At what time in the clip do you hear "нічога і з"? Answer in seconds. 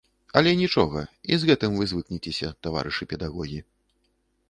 0.61-1.51